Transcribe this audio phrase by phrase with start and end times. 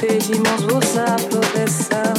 [0.00, 2.14] pedimos vossa proteção.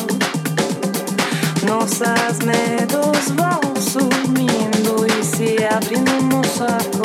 [1.68, 6.18] Nossas medos vão sumindo e se abrindo
[6.64, 6.97] a